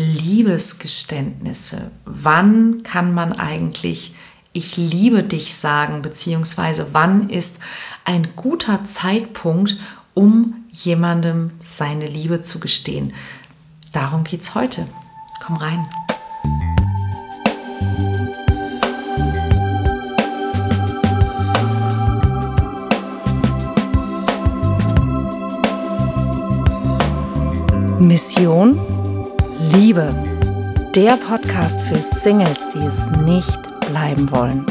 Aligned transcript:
Liebesgeständnisse. 0.00 1.90
Wann 2.04 2.84
kann 2.84 3.12
man 3.12 3.32
eigentlich 3.32 4.14
ich 4.52 4.76
liebe 4.76 5.22
dich 5.22 5.54
sagen, 5.54 6.02
beziehungsweise 6.02 6.88
wann 6.92 7.28
ist 7.30 7.58
ein 8.04 8.28
guter 8.34 8.82
Zeitpunkt, 8.84 9.76
um 10.14 10.64
jemandem 10.72 11.52
seine 11.60 12.06
Liebe 12.06 12.40
zu 12.40 12.58
gestehen. 12.58 13.12
Darum 13.92 14.24
geht 14.24 14.40
es 14.40 14.54
heute. 14.54 14.88
Komm 15.40 15.56
rein. 15.56 15.86
Mission 28.00 28.80
Liebe. 29.72 30.14
Der 30.94 31.16
Podcast 31.16 31.82
für 31.82 31.98
Singles, 31.98 32.70
die 32.70 32.78
es 32.78 33.10
nicht 33.10 33.60
bleiben 33.90 34.30
wollen. 34.30 34.64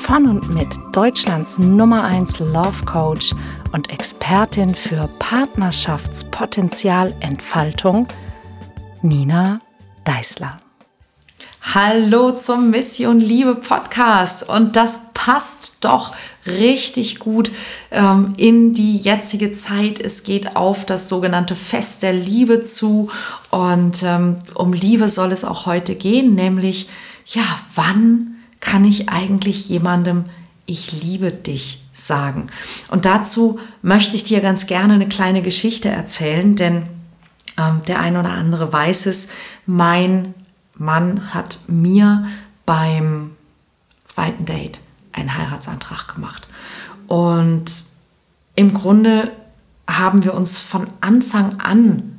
Von 0.00 0.26
und 0.26 0.48
mit 0.48 0.74
Deutschlands 0.92 1.58
Nummer 1.58 2.04
1 2.04 2.38
Love 2.38 2.86
Coach 2.86 3.34
und 3.72 3.92
Expertin 3.92 4.74
für 4.74 5.10
Partnerschaftspotenzialentfaltung, 5.18 8.08
Nina 9.02 9.58
Deißler. 10.06 10.56
Hallo 11.74 12.30
zum 12.32 12.70
Mission 12.70 13.20
Liebe 13.20 13.56
Podcast 13.56 14.48
und 14.48 14.74
das 14.74 15.12
passt 15.12 15.84
doch 15.84 16.14
richtig 16.58 17.18
gut 17.18 17.50
ähm, 17.90 18.34
in 18.36 18.74
die 18.74 18.96
jetzige 18.96 19.52
Zeit. 19.52 20.00
Es 20.00 20.22
geht 20.22 20.56
auf 20.56 20.84
das 20.84 21.08
sogenannte 21.08 21.56
Fest 21.56 22.02
der 22.02 22.12
Liebe 22.12 22.62
zu 22.62 23.10
und 23.50 24.02
ähm, 24.02 24.36
um 24.54 24.72
Liebe 24.72 25.08
soll 25.08 25.32
es 25.32 25.44
auch 25.44 25.66
heute 25.66 25.94
gehen, 25.94 26.34
nämlich 26.34 26.88
ja, 27.26 27.44
wann 27.74 28.36
kann 28.60 28.84
ich 28.84 29.08
eigentlich 29.08 29.68
jemandem 29.68 30.24
ich 30.66 31.02
liebe 31.02 31.32
dich 31.32 31.82
sagen? 31.92 32.46
Und 32.88 33.04
dazu 33.04 33.58
möchte 33.82 34.14
ich 34.14 34.24
dir 34.24 34.40
ganz 34.40 34.66
gerne 34.66 34.94
eine 34.94 35.08
kleine 35.08 35.42
Geschichte 35.42 35.88
erzählen, 35.88 36.54
denn 36.54 36.84
ähm, 37.58 37.80
der 37.88 37.98
ein 38.00 38.16
oder 38.16 38.30
andere 38.30 38.72
weiß 38.72 39.06
es, 39.06 39.30
mein 39.66 40.34
Mann 40.76 41.34
hat 41.34 41.58
mir 41.66 42.26
beim 42.66 43.32
zweiten 44.04 44.44
Date 44.44 44.78
einen 45.20 45.36
Heiratsantrag 45.36 46.14
gemacht. 46.14 46.48
Und 47.06 47.70
im 48.54 48.74
Grunde 48.74 49.32
haben 49.88 50.24
wir 50.24 50.34
uns 50.34 50.58
von 50.58 50.86
Anfang 51.00 51.60
an 51.60 52.18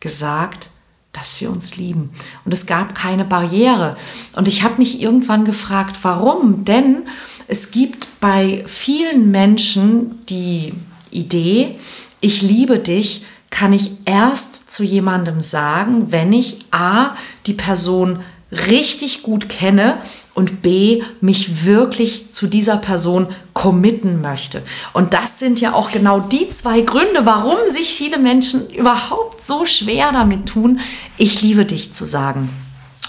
gesagt, 0.00 0.70
dass 1.12 1.40
wir 1.40 1.50
uns 1.50 1.76
lieben. 1.76 2.10
Und 2.44 2.52
es 2.52 2.66
gab 2.66 2.94
keine 2.94 3.24
Barriere. 3.24 3.96
Und 4.36 4.48
ich 4.48 4.62
habe 4.62 4.76
mich 4.78 5.00
irgendwann 5.00 5.44
gefragt, 5.44 5.96
warum? 6.02 6.64
Denn 6.64 7.08
es 7.48 7.70
gibt 7.70 8.20
bei 8.20 8.62
vielen 8.66 9.30
Menschen 9.30 10.24
die 10.26 10.74
Idee, 11.10 11.78
ich 12.20 12.42
liebe 12.42 12.78
dich, 12.78 13.24
kann 13.50 13.72
ich 13.72 13.92
erst 14.04 14.70
zu 14.70 14.82
jemandem 14.82 15.40
sagen, 15.40 16.12
wenn 16.12 16.32
ich 16.32 16.66
a, 16.70 17.16
die 17.46 17.54
Person 17.54 18.20
richtig 18.50 19.22
gut 19.22 19.48
kenne 19.48 19.98
und 20.34 20.62
B, 20.62 21.02
mich 21.20 21.64
wirklich 21.64 22.30
zu 22.30 22.46
dieser 22.46 22.76
Person 22.76 23.26
committen 23.54 24.20
möchte. 24.20 24.62
Und 24.92 25.12
das 25.14 25.38
sind 25.38 25.60
ja 25.60 25.72
auch 25.72 25.90
genau 25.90 26.20
die 26.20 26.48
zwei 26.48 26.82
Gründe, 26.82 27.26
warum 27.26 27.58
sich 27.68 27.94
viele 27.94 28.18
Menschen 28.18 28.70
überhaupt 28.70 29.42
so 29.42 29.66
schwer 29.66 30.12
damit 30.12 30.46
tun, 30.46 30.80
ich 31.16 31.42
liebe 31.42 31.64
dich 31.64 31.92
zu 31.92 32.04
sagen. 32.04 32.50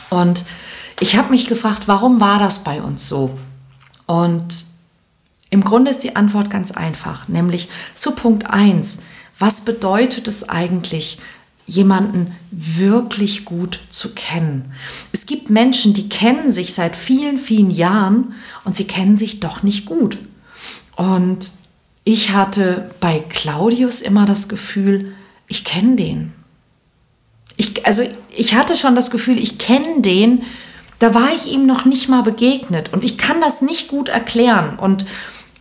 Und 0.09 0.43
ich 0.99 1.17
habe 1.17 1.29
mich 1.29 1.47
gefragt, 1.47 1.83
warum 1.85 2.19
war 2.19 2.39
das 2.39 2.63
bei 2.63 2.81
uns 2.81 3.07
so? 3.07 3.37
Und 4.05 4.65
im 5.49 5.63
Grunde 5.63 5.91
ist 5.91 6.03
die 6.03 6.15
Antwort 6.15 6.49
ganz 6.49 6.71
einfach, 6.71 7.27
nämlich 7.27 7.69
zu 7.97 8.11
Punkt 8.11 8.49
1. 8.49 9.03
Was 9.37 9.65
bedeutet 9.65 10.27
es 10.27 10.49
eigentlich, 10.49 11.19
jemanden 11.69 12.35
wirklich 12.51 13.45
gut 13.45 13.79
zu 13.89 14.13
kennen. 14.13 14.73
Es 15.11 15.25
gibt 15.25 15.49
Menschen, 15.49 15.93
die 15.93 16.09
kennen 16.09 16.51
sich 16.51 16.73
seit 16.73 16.95
vielen, 16.95 17.37
vielen 17.37 17.71
Jahren 17.71 18.33
und 18.65 18.75
sie 18.75 18.85
kennen 18.85 19.15
sich 19.15 19.39
doch 19.39 19.63
nicht 19.63 19.85
gut. 19.85 20.17
Und 20.95 21.51
ich 22.03 22.31
hatte 22.31 22.89
bei 22.99 23.19
Claudius 23.19 24.01
immer 24.01 24.25
das 24.25 24.49
Gefühl, 24.49 25.13
ich 25.47 25.63
kenne 25.63 25.95
den. 25.95 26.33
Ich, 27.55 27.85
also 27.85 28.01
ich 28.35 28.55
hatte 28.55 28.75
schon 28.75 28.95
das 28.95 29.11
Gefühl, 29.11 29.37
ich 29.37 29.57
kenne 29.57 30.01
den, 30.01 30.43
da 30.97 31.13
war 31.13 31.33
ich 31.33 31.51
ihm 31.51 31.65
noch 31.65 31.85
nicht 31.85 32.09
mal 32.09 32.23
begegnet 32.23 32.91
und 32.91 33.05
ich 33.05 33.17
kann 33.17 33.41
das 33.41 33.61
nicht 33.61 33.87
gut 33.87 34.09
erklären 34.09 34.77
und 34.79 35.05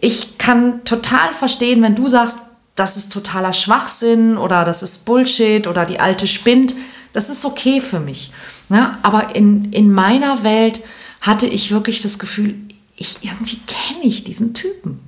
ich 0.01 0.39
kann 0.39 0.85
total 0.85 1.35
verstehen, 1.35 1.83
wenn 1.83 1.95
du 1.95 2.09
sagst, 2.09 2.39
das 2.79 2.97
ist 2.97 3.13
totaler 3.13 3.53
Schwachsinn 3.53 4.37
oder 4.37 4.65
das 4.65 4.83
ist 4.83 5.05
Bullshit 5.05 5.67
oder 5.67 5.85
die 5.85 6.01
alte 6.01 6.27
spinnt. 6.27 6.75
Das 7.13 7.31
ist 7.31 7.45
okay 7.45 7.81
für 7.81 8.01
mich. 8.01 8.33
Ne? 8.69 8.97
Aber 9.03 9.35
in, 9.35 9.73
in 9.73 9.93
meiner 9.93 10.43
Welt 10.43 10.83
hatte 11.21 11.47
ich 11.47 11.71
wirklich 11.71 12.03
das 12.03 12.19
Gefühl, 12.19 12.55
ich 12.97 13.19
irgendwie 13.23 13.59
kenne 13.67 14.05
ich 14.05 14.25
diesen 14.25 14.55
Typen. 14.55 15.01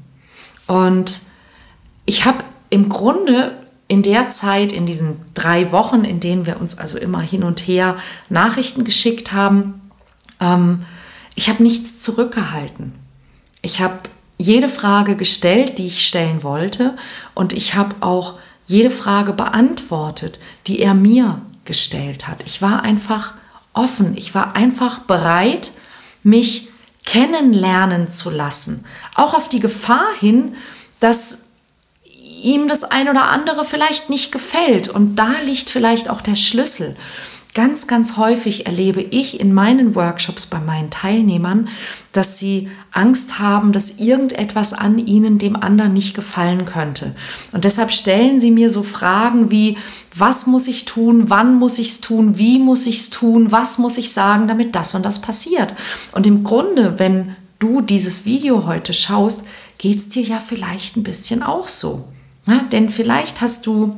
Und 0.67 1.21
ich 2.07 2.25
habe 2.25 2.45
im 2.71 2.89
Grunde 2.89 3.57
in 3.89 4.03
der 4.03 4.29
Zeit, 4.29 4.73
in 4.73 4.87
diesen 4.87 5.17
drei 5.35 5.73
Wochen, 5.73 6.05
in 6.05 6.21
denen 6.21 6.47
wir 6.47 6.61
uns 6.61 6.79
also 6.79 6.97
immer 6.97 7.21
hin 7.21 7.43
und 7.43 7.61
her 7.61 7.97
Nachrichten 8.29 8.85
geschickt 8.85 9.33
haben, 9.33 9.81
ähm, 10.41 10.85
ich 11.35 11.49
habe 11.49 11.63
nichts 11.63 11.99
zurückgehalten. 11.99 12.93
Ich 13.63 13.81
habe 13.81 13.99
jede 14.41 14.69
Frage 14.69 15.17
gestellt, 15.17 15.79
die 15.79 15.87
ich 15.87 16.07
stellen 16.07 16.43
wollte. 16.43 16.97
Und 17.35 17.53
ich 17.53 17.75
habe 17.75 17.97
auch 18.01 18.39
jede 18.67 18.91
Frage 18.91 19.33
beantwortet, 19.33 20.39
die 20.67 20.81
er 20.81 20.95
mir 20.95 21.43
gestellt 21.65 22.27
hat. 22.27 22.39
Ich 22.47 22.63
war 22.63 22.83
einfach 22.83 23.35
offen. 23.75 24.17
Ich 24.17 24.35
war 24.35 24.57
einfach 24.57 25.01
bereit, 25.01 25.73
mich 26.23 26.69
kennenlernen 27.05 28.09
zu 28.09 28.31
lassen. 28.31 28.85
Auch 29.15 29.35
auf 29.35 29.49
die 29.49 29.61
Gefahr 29.61 30.07
hin, 30.19 30.55
dass 31.01 31.49
ihm 32.43 32.67
das 32.67 32.85
ein 32.85 33.09
oder 33.09 33.29
andere 33.29 33.65
vielleicht 33.67 34.09
nicht 34.09 34.33
gefällt. 34.33 34.89
Und 34.89 35.17
da 35.17 35.33
liegt 35.45 35.69
vielleicht 35.69 36.09
auch 36.09 36.23
der 36.23 36.37
Schlüssel. 36.37 36.97
Ganz, 37.53 37.89
ganz 37.89 38.17
häufig 38.17 38.67
erlebe 38.67 39.03
ich 39.03 39.41
in 39.41 39.53
meinen 39.53 39.97
Workshops 39.97 40.47
bei 40.47 40.61
meinen 40.61 40.91
Teilnehmern, 40.91 41.69
dass 42.13 42.39
sie 42.39 42.71
Angst 42.93 43.41
haben, 43.41 43.73
dass 43.73 43.99
irgendetwas 43.99 44.73
an 44.73 44.99
ihnen 44.99 45.39
dem 45.39 45.57
anderen 45.57 45.93
nicht 45.93 46.15
gefallen 46.15 46.65
könnte. 46.65 47.15
Und 47.51 47.65
deshalb 47.65 47.91
stellen 47.91 48.39
sie 48.39 48.53
mir 48.53 48.71
so 48.71 48.85
Fragen 48.85 49.51
wie, 49.51 49.79
was 50.15 50.47
muss 50.47 50.69
ich 50.69 50.85
tun, 50.85 51.29
wann 51.29 51.57
muss 51.57 51.79
ich 51.79 51.89
es 51.89 52.01
tun, 52.01 52.39
wie 52.39 52.61
muss 52.61 52.87
ich 52.87 52.99
es 52.99 53.11
tun, 53.11 53.51
was 53.51 53.79
muss 53.79 53.99
ich 53.99 54.13
sagen, 54.13 54.47
damit 54.47 54.77
das 54.77 54.95
und 54.95 55.05
das 55.05 55.21
passiert. 55.21 55.75
Und 56.13 56.29
im 56.29 56.45
Grunde, 56.45 56.99
wenn 57.01 57.35
du 57.59 57.81
dieses 57.81 58.25
Video 58.27 58.67
heute 58.67 58.95
schaust, 58.95 59.47
geht 59.79 59.99
es 59.99 60.09
dir 60.09 60.23
ja 60.23 60.39
vielleicht 60.39 60.97
ein 60.97 61.03
bisschen 61.03 61.43
auch 61.43 61.67
so. 61.67 62.09
Ja, 62.47 62.61
denn 62.73 62.91
vielleicht 62.91 63.41
hast 63.41 63.67
du 63.67 63.97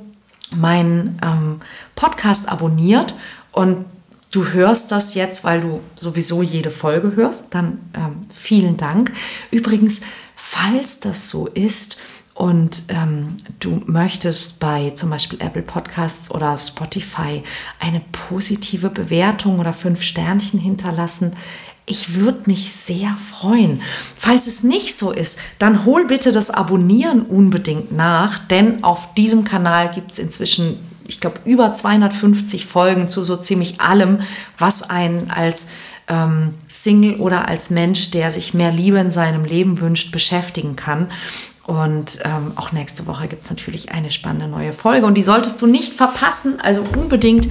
meinen 0.50 1.18
ähm, 1.22 1.60
Podcast 1.94 2.48
abonniert 2.48 3.14
und 3.52 3.84
du 4.32 4.46
hörst 4.48 4.90
das 4.90 5.14
jetzt, 5.14 5.44
weil 5.44 5.60
du 5.60 5.80
sowieso 5.94 6.42
jede 6.42 6.70
Folge 6.70 7.14
hörst, 7.14 7.54
dann 7.54 7.78
ähm, 7.94 8.16
vielen 8.32 8.76
Dank. 8.76 9.12
Übrigens, 9.50 10.00
falls 10.34 11.00
das 11.00 11.28
so 11.28 11.46
ist 11.46 11.98
und 12.34 12.84
ähm, 12.88 13.36
du 13.60 13.82
möchtest 13.86 14.58
bei 14.58 14.90
zum 14.90 15.10
Beispiel 15.10 15.40
Apple 15.40 15.62
Podcasts 15.62 16.30
oder 16.30 16.56
Spotify 16.56 17.42
eine 17.78 18.00
positive 18.28 18.88
Bewertung 18.88 19.60
oder 19.60 19.74
fünf 19.74 20.02
Sternchen 20.02 20.58
hinterlassen, 20.58 21.32
ich 21.84 22.14
würde 22.14 22.42
mich 22.46 22.72
sehr 22.72 23.16
freuen. 23.18 23.82
Falls 24.16 24.46
es 24.46 24.62
nicht 24.62 24.96
so 24.96 25.10
ist, 25.10 25.38
dann 25.58 25.84
hol 25.84 26.06
bitte 26.06 26.32
das 26.32 26.50
Abonnieren 26.50 27.22
unbedingt 27.22 27.92
nach, 27.92 28.38
denn 28.38 28.84
auf 28.84 29.14
diesem 29.14 29.44
Kanal 29.44 29.90
gibt 29.90 30.12
es 30.12 30.18
inzwischen 30.18 30.78
ich 31.12 31.20
glaube, 31.20 31.40
über 31.44 31.72
250 31.72 32.66
Folgen 32.66 33.08
zu 33.08 33.22
so 33.22 33.36
ziemlich 33.36 33.80
allem, 33.80 34.20
was 34.58 34.88
einen 34.90 35.30
als 35.30 35.68
ähm, 36.08 36.54
Single 36.68 37.16
oder 37.16 37.48
als 37.48 37.70
Mensch, 37.70 38.10
der 38.10 38.30
sich 38.30 38.54
mehr 38.54 38.72
Liebe 38.72 38.98
in 38.98 39.10
seinem 39.10 39.44
Leben 39.44 39.80
wünscht, 39.80 40.12
beschäftigen 40.12 40.76
kann. 40.76 41.10
Und 41.64 42.18
ähm, 42.24 42.52
auch 42.56 42.72
nächste 42.72 43.06
Woche 43.06 43.28
gibt 43.28 43.44
es 43.44 43.50
natürlich 43.50 43.92
eine 43.92 44.10
spannende 44.10 44.48
neue 44.48 44.72
Folge 44.72 45.06
und 45.06 45.14
die 45.14 45.22
solltest 45.22 45.62
du 45.62 45.66
nicht 45.66 45.94
verpassen. 45.94 46.58
Also 46.60 46.84
unbedingt 46.96 47.48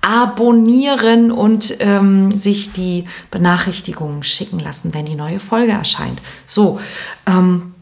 abonnieren 0.00 1.32
und 1.32 1.74
ähm, 1.80 2.36
sich 2.36 2.72
die 2.72 3.04
Benachrichtigungen 3.30 4.22
schicken 4.22 4.60
lassen, 4.60 4.94
wenn 4.94 5.06
die 5.06 5.16
neue 5.16 5.40
Folge 5.40 5.72
erscheint. 5.72 6.20
So, 6.46 6.78
ähm, 7.26 7.74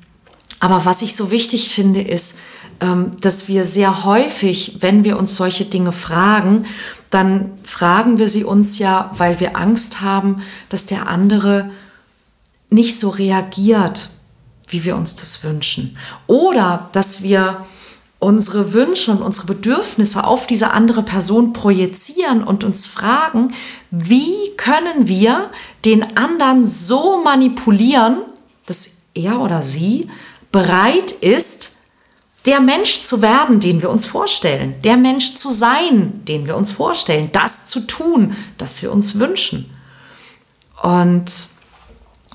aber 0.61 0.87
was 0.87 1.03
ich 1.03 1.15
so 1.15 1.31
wichtig 1.31 1.69
finde, 1.69 2.01
ist, 2.01 2.41
dass 3.21 3.49
wir 3.49 3.65
sehr 3.65 4.05
häufig, 4.05 4.79
wenn 4.81 5.05
wir 5.05 5.19
uns 5.19 5.37
solche 5.37 5.65
Dinge 5.65 5.93
fragen, 5.93 6.67
dann 7.11 7.53
fragen 7.63 8.19
wir 8.19 8.29
sie 8.29 8.45
uns 8.45 8.79
ja, 8.79 9.11
weil 9.17 9.41
wir 9.41 9.57
Angst 9.57 10.01
haben, 10.01 10.43
dass 10.69 10.87
der 10.87 11.09
andere 11.09 11.71
nicht 12.69 12.99
so 12.99 13.11
reagiert, 13.11 14.11
wie 14.69 14.85
wir 14.85 14.97
uns 14.97 15.17
das 15.17 15.45
wünschen. 15.45 15.97
Oder 16.27 16.89
dass 16.93 17.23
wir 17.23 17.65
unsere 18.19 18.73
Wünsche 18.73 19.13
und 19.13 19.23
unsere 19.23 19.47
Bedürfnisse 19.47 20.25
auf 20.25 20.47
diese 20.47 20.73
andere 20.73 21.03
Person 21.03 21.53
projizieren 21.53 22.43
und 22.43 22.65
uns 22.65 22.87
fragen, 22.87 23.53
wie 23.91 24.35
können 24.57 25.07
wir 25.07 25.51
den 25.85 26.17
anderen 26.17 26.65
so 26.65 27.23
manipulieren, 27.23 28.19
dass 28.67 28.99
er 29.15 29.41
oder 29.41 29.63
sie 29.63 30.11
bereit 30.51 31.13
ist, 31.13 31.76
der 32.47 32.61
Mensch 32.61 33.03
zu 33.03 33.23
werden, 33.23 33.61
den 33.61 33.83
wir 33.83 33.91
uns 33.91 34.05
vorstellen, 34.05 34.75
der 34.83 34.97
Mensch 34.97 35.35
zu 35.35 35.51
sein, 35.51 36.25
den 36.25 36.47
wir 36.47 36.57
uns 36.57 36.71
vorstellen, 36.71 37.31
das 37.33 37.67
zu 37.67 37.81
tun, 37.81 38.37
das 38.57 38.81
wir 38.83 38.93
uns 38.93 39.19
wünschen. 39.19 39.71
Und 40.83 41.31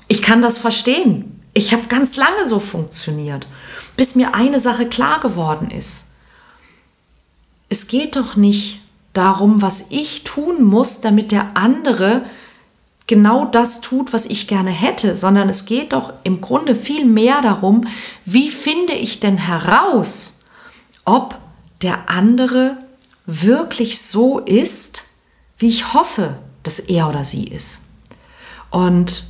ich 0.08 0.20
kann 0.20 0.42
das 0.42 0.58
verstehen. 0.58 1.40
Ich 1.54 1.72
habe 1.72 1.86
ganz 1.86 2.16
lange 2.16 2.46
so 2.46 2.60
funktioniert, 2.60 3.46
bis 3.96 4.14
mir 4.14 4.34
eine 4.34 4.60
Sache 4.60 4.86
klar 4.86 5.20
geworden 5.20 5.70
ist. 5.70 6.10
Es 7.68 7.86
geht 7.86 8.16
doch 8.16 8.36
nicht 8.36 8.80
darum, 9.14 9.62
was 9.62 9.90
ich 9.90 10.24
tun 10.24 10.62
muss, 10.62 11.00
damit 11.00 11.32
der 11.32 11.56
andere 11.56 12.24
genau 13.06 13.44
das 13.44 13.80
tut, 13.80 14.12
was 14.12 14.26
ich 14.26 14.46
gerne 14.46 14.70
hätte, 14.70 15.16
sondern 15.16 15.48
es 15.48 15.66
geht 15.66 15.92
doch 15.92 16.12
im 16.24 16.40
Grunde 16.40 16.74
viel 16.74 17.04
mehr 17.04 17.42
darum, 17.42 17.86
wie 18.24 18.48
finde 18.48 18.92
ich 18.94 19.20
denn 19.20 19.38
heraus, 19.38 20.44
ob 21.04 21.38
der 21.82 22.08
andere 22.08 22.76
wirklich 23.26 24.00
so 24.00 24.38
ist, 24.38 25.04
wie 25.58 25.68
ich 25.68 25.94
hoffe, 25.94 26.36
dass 26.62 26.78
er 26.78 27.08
oder 27.08 27.24
sie 27.24 27.44
ist. 27.44 27.82
Und 28.70 29.24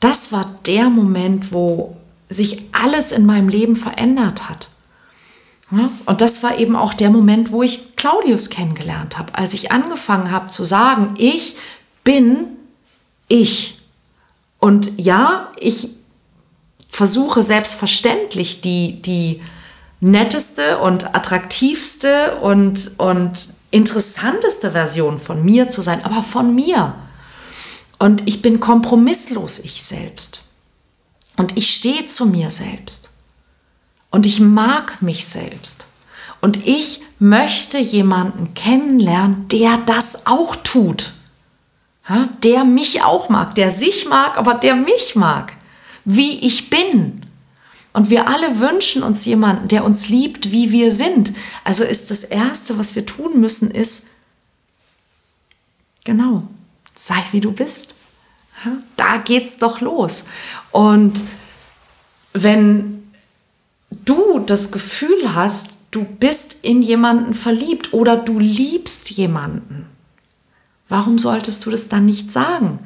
das 0.00 0.32
war 0.32 0.54
der 0.66 0.90
Moment, 0.90 1.52
wo 1.52 1.96
sich 2.28 2.62
alles 2.72 3.12
in 3.12 3.26
meinem 3.26 3.48
Leben 3.48 3.76
verändert 3.76 4.48
hat. 4.48 4.68
Und 6.06 6.20
das 6.20 6.42
war 6.42 6.58
eben 6.58 6.76
auch 6.76 6.94
der 6.94 7.10
Moment, 7.10 7.50
wo 7.50 7.62
ich 7.62 7.96
Claudius 7.96 8.50
kennengelernt 8.50 9.18
habe, 9.18 9.34
als 9.34 9.54
ich 9.54 9.72
angefangen 9.72 10.30
habe 10.30 10.48
zu 10.48 10.64
sagen, 10.64 11.14
ich 11.18 11.56
bin 12.04 12.53
ich. 13.28 13.78
Und 14.58 15.00
ja, 15.00 15.52
ich 15.58 15.90
versuche 16.88 17.42
selbstverständlich 17.42 18.60
die, 18.60 19.02
die 19.02 19.42
netteste 20.00 20.78
und 20.78 21.14
attraktivste 21.14 22.36
und, 22.36 22.92
und 22.98 23.48
interessanteste 23.70 24.70
Version 24.72 25.18
von 25.18 25.44
mir 25.44 25.68
zu 25.68 25.82
sein, 25.82 26.04
aber 26.04 26.22
von 26.22 26.54
mir. 26.54 26.94
Und 27.98 28.26
ich 28.28 28.42
bin 28.42 28.60
kompromisslos 28.60 29.60
ich 29.60 29.82
selbst. 29.82 30.44
Und 31.36 31.56
ich 31.56 31.74
stehe 31.74 32.06
zu 32.06 32.26
mir 32.26 32.50
selbst. 32.50 33.10
Und 34.10 34.26
ich 34.26 34.38
mag 34.40 35.02
mich 35.02 35.26
selbst. 35.26 35.86
Und 36.40 36.66
ich 36.66 37.00
möchte 37.18 37.78
jemanden 37.78 38.54
kennenlernen, 38.54 39.48
der 39.48 39.78
das 39.86 40.26
auch 40.26 40.54
tut 40.56 41.12
der 42.42 42.64
mich 42.64 43.02
auch 43.02 43.28
mag, 43.28 43.54
der 43.54 43.70
sich 43.70 44.06
mag, 44.06 44.36
aber 44.36 44.54
der 44.54 44.74
mich 44.74 45.14
mag, 45.16 45.54
wie 46.04 46.38
ich 46.40 46.68
bin. 46.70 47.22
Und 47.94 48.10
wir 48.10 48.28
alle 48.28 48.60
wünschen 48.60 49.02
uns 49.02 49.24
jemanden, 49.24 49.68
der 49.68 49.84
uns 49.84 50.08
liebt, 50.08 50.50
wie 50.50 50.72
wir 50.72 50.92
sind. 50.92 51.32
Also 51.62 51.84
ist 51.84 52.10
das 52.10 52.24
Erste, 52.24 52.76
was 52.76 52.96
wir 52.96 53.06
tun 53.06 53.40
müssen, 53.40 53.70
ist, 53.70 54.08
genau, 56.04 56.42
sei 56.94 57.22
wie 57.30 57.40
du 57.40 57.52
bist. 57.52 57.96
Da 58.96 59.18
geht's 59.18 59.58
doch 59.58 59.80
los. 59.80 60.26
Und 60.72 61.22
wenn 62.32 63.12
du 63.90 64.40
das 64.40 64.72
Gefühl 64.72 65.34
hast, 65.34 65.70
du 65.90 66.04
bist 66.04 66.58
in 66.62 66.82
jemanden 66.82 67.32
verliebt 67.32 67.92
oder 67.92 68.16
du 68.16 68.38
liebst 68.38 69.10
jemanden, 69.10 69.86
Warum 70.88 71.18
solltest 71.18 71.64
du 71.64 71.70
das 71.70 71.88
dann 71.88 72.06
nicht 72.06 72.32
sagen? 72.32 72.78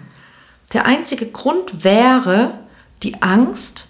Der 0.72 0.86
einzige 0.86 1.26
Grund 1.26 1.84
wäre 1.84 2.58
die 3.02 3.22
Angst 3.22 3.88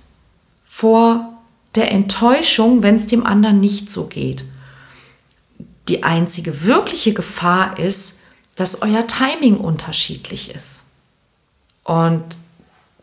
vor 0.65 1.35
der 1.75 1.93
Enttäuschung, 1.93 2.83
wenn 2.83 2.95
es 2.97 3.07
dem 3.07 3.27
anderen 3.27 3.61
nicht 3.61 3.91
so 3.91 4.07
geht. 4.07 4.45
Die 5.89 6.03
einzige 6.03 6.65
wirkliche 6.65 7.13
Gefahr 7.13 7.79
ist, 7.79 8.21
dass 8.57 8.83
euer 8.83 9.07
Timing 9.07 9.59
unterschiedlich 9.59 10.55
ist. 10.55 10.85
Und 11.85 12.25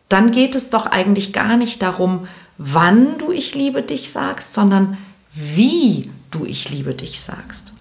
dann 0.08 0.30
geht 0.30 0.54
es 0.54 0.70
doch 0.70 0.86
eigentlich 0.86 1.32
gar 1.32 1.56
nicht 1.56 1.82
darum, 1.82 2.28
wann 2.58 3.18
du 3.18 3.32
ich 3.32 3.54
liebe 3.54 3.82
dich 3.82 4.10
sagst, 4.10 4.54
sondern 4.54 4.96
wie 5.32 6.10
du 6.30 6.44
ich 6.44 6.70
liebe 6.70 6.94
dich 6.94 7.20
sagst. 7.20 7.72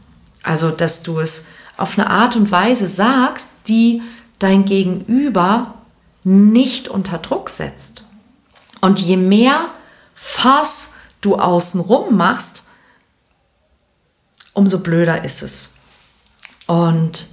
Also, 0.43 0.71
dass 0.71 1.03
du 1.03 1.19
es 1.19 1.47
auf 1.77 1.97
eine 1.97 2.09
Art 2.09 2.35
und 2.35 2.51
Weise 2.51 2.87
sagst, 2.87 3.49
die 3.67 4.01
dein 4.39 4.65
Gegenüber 4.65 5.75
nicht 6.23 6.87
unter 6.87 7.17
Druck 7.17 7.49
setzt. 7.49 8.03
Und 8.81 8.99
je 8.99 9.17
mehr 9.17 9.69
Fass 10.13 10.93
du 11.21 11.35
außenrum 11.35 12.15
machst, 12.15 12.67
umso 14.53 14.79
blöder 14.79 15.23
ist 15.23 15.41
es. 15.41 15.77
Und 16.67 17.27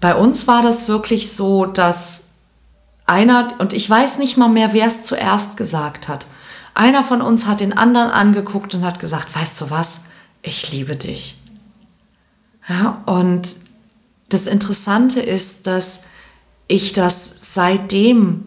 bei 0.00 0.14
uns 0.14 0.46
war 0.46 0.62
das 0.62 0.88
wirklich 0.88 1.32
so, 1.32 1.66
dass 1.66 2.28
einer, 3.06 3.54
und 3.58 3.72
ich 3.72 3.88
weiß 3.88 4.18
nicht 4.18 4.36
mal 4.36 4.48
mehr, 4.48 4.72
wer 4.72 4.86
es 4.86 5.04
zuerst 5.04 5.56
gesagt 5.56 6.08
hat, 6.08 6.26
einer 6.74 7.04
von 7.04 7.20
uns 7.20 7.46
hat 7.46 7.60
den 7.60 7.76
anderen 7.76 8.10
angeguckt 8.10 8.74
und 8.74 8.84
hat 8.84 8.98
gesagt, 8.98 9.34
weißt 9.34 9.60
du 9.60 9.70
was, 9.70 10.02
ich 10.42 10.72
liebe 10.72 10.96
dich. 10.96 11.38
Ja, 12.68 13.02
und 13.06 13.56
das 14.32 14.46
Interessante 14.46 15.20
ist, 15.20 15.66
dass 15.66 16.04
ich 16.68 16.92
das 16.92 17.54
seitdem 17.54 18.44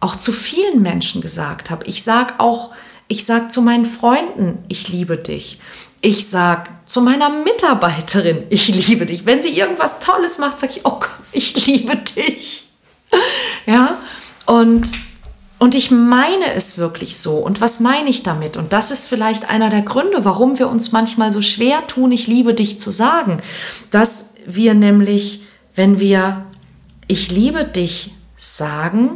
auch 0.00 0.16
zu 0.16 0.32
vielen 0.32 0.82
Menschen 0.82 1.20
gesagt 1.20 1.70
habe. 1.70 1.84
Ich 1.86 2.02
sage 2.02 2.34
auch, 2.38 2.70
ich 3.08 3.24
sage 3.24 3.48
zu 3.48 3.62
meinen 3.62 3.84
Freunden, 3.84 4.58
ich 4.68 4.88
liebe 4.88 5.16
dich. 5.16 5.60
Ich 6.00 6.28
sage 6.28 6.70
zu 6.86 7.00
meiner 7.00 7.28
Mitarbeiterin, 7.30 8.44
ich 8.50 8.68
liebe 8.68 9.06
dich. 9.06 9.26
Wenn 9.26 9.42
sie 9.42 9.56
irgendwas 9.56 10.00
Tolles 10.00 10.38
macht, 10.38 10.58
sage 10.58 10.74
ich, 10.76 10.80
oh 10.84 11.00
Gott, 11.00 11.10
ich 11.32 11.66
liebe 11.66 11.96
dich. 11.96 12.64
Ja, 13.66 13.98
und 14.46 14.88
und 15.58 15.74
ich 15.74 15.90
meine 15.90 16.54
es 16.54 16.78
wirklich 16.78 17.18
so. 17.18 17.38
Und 17.38 17.60
was 17.60 17.80
meine 17.80 18.08
ich 18.08 18.22
damit? 18.22 18.56
Und 18.56 18.72
das 18.72 18.90
ist 18.90 19.08
vielleicht 19.08 19.50
einer 19.50 19.70
der 19.70 19.82
Gründe, 19.82 20.24
warum 20.24 20.58
wir 20.58 20.68
uns 20.68 20.92
manchmal 20.92 21.32
so 21.32 21.42
schwer 21.42 21.86
tun, 21.86 22.12
ich 22.12 22.28
liebe 22.28 22.54
dich 22.54 22.78
zu 22.78 22.90
sagen. 22.90 23.42
Dass 23.90 24.34
wir 24.48 24.74
nämlich, 24.74 25.42
wenn 25.74 26.00
wir 26.00 26.44
ich 27.08 27.30
liebe 27.30 27.64
dich 27.64 28.12
sagen, 28.36 29.12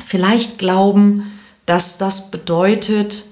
vielleicht 0.00 0.58
glauben, 0.58 1.32
dass 1.66 1.98
das 1.98 2.30
bedeutet, 2.30 3.24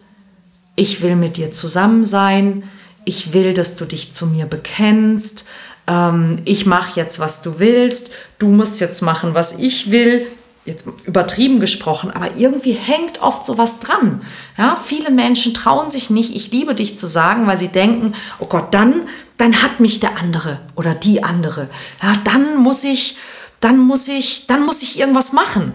ich 0.75 1.03
will 1.03 1.17
mit 1.17 1.37
dir 1.37 1.53
zusammen 1.53 2.03
sein, 2.03 2.65
ich 3.05 3.33
will, 3.33 3.53
dass 3.55 3.77
du 3.77 3.85
dich 3.85 4.13
zu 4.13 4.27
mir 4.27 4.47
bekennst, 4.47 5.47
ähm, 5.87 6.39
ich 6.45 6.67
mache 6.67 6.99
jetzt, 6.99 7.21
was 7.21 7.43
du 7.43 7.59
willst, 7.59 8.13
du 8.39 8.49
musst 8.49 8.81
jetzt 8.81 9.03
machen, 9.03 9.35
was 9.35 9.59
ich 9.59 9.91
will, 9.91 10.27
jetzt 10.65 10.87
übertrieben 11.05 11.61
gesprochen, 11.61 12.11
aber 12.11 12.37
irgendwie 12.37 12.73
hängt 12.73 13.23
oft 13.23 13.45
sowas 13.47 13.81
dran. 13.81 14.23
Ja, 14.57 14.77
viele 14.77 15.11
Menschen 15.11 15.55
trauen 15.55 15.91
sich 15.91 16.11
nicht, 16.11 16.35
ich 16.35 16.53
liebe 16.53 16.75
dich 16.75 16.97
zu 16.97 17.07
sagen, 17.07 17.47
weil 17.47 17.59
sie 17.59 17.69
denken, 17.69 18.15
oh 18.39 18.47
Gott, 18.47 18.73
dann, 18.75 19.09
dann 19.39 19.63
hat 19.63 19.81
mich 19.81 20.01
der 20.01 20.19
andere 20.19 20.61
oder 20.75 20.95
die 20.95 21.23
andere. 21.23 21.69
Ja, 22.03 22.15
dann 22.25 22.59
muss 22.59 22.85
ich, 22.85 23.17
dann 23.61 23.79
muss 23.79 24.09
ich, 24.09 24.47
dann 24.47 24.67
muss 24.67 24.83
ich 24.83 24.99
irgendwas 24.99 25.33
machen. 25.33 25.73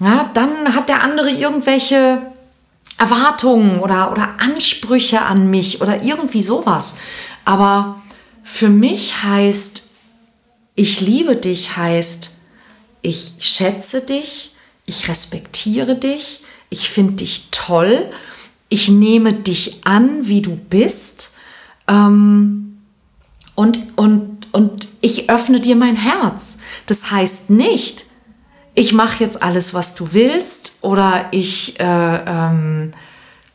Ja, 0.00 0.30
dann 0.34 0.74
hat 0.74 0.88
der 0.88 1.02
andere 1.02 1.30
irgendwelche 1.30 2.20
Erwartungen 2.98 3.80
oder, 3.80 4.12
oder 4.12 4.34
Ansprüche 4.38 5.22
an 5.22 5.48
mich 5.48 5.80
oder 5.80 6.02
irgendwie 6.02 6.42
sowas. 6.42 6.98
Aber 7.44 8.02
für 8.42 8.68
mich 8.68 9.22
heißt, 9.22 9.90
ich 10.74 11.00
liebe 11.00 11.36
dich 11.36 11.76
heißt, 11.76 12.36
ich 13.02 13.34
schätze 13.38 14.04
dich, 14.04 14.54
ich 14.86 15.08
respektiere 15.08 15.94
dich, 15.94 16.42
ich 16.68 16.90
finde 16.90 17.14
dich 17.14 17.48
toll, 17.52 18.10
ich 18.68 18.88
nehme 18.88 19.32
dich 19.32 19.86
an, 19.86 20.26
wie 20.26 20.42
du 20.42 20.56
bist 20.56 21.34
ähm, 21.86 22.73
und, 23.54 23.96
und, 23.96 24.48
und 24.52 24.88
ich 25.00 25.30
öffne 25.30 25.60
dir 25.60 25.76
mein 25.76 25.96
Herz. 25.96 26.58
Das 26.86 27.10
heißt 27.10 27.50
nicht, 27.50 28.06
ich 28.74 28.92
mache 28.92 29.22
jetzt 29.22 29.42
alles, 29.42 29.74
was 29.74 29.94
du 29.94 30.12
willst 30.12 30.78
oder 30.82 31.26
ich, 31.30 31.78
äh, 31.78 31.84
ähm, 31.84 32.92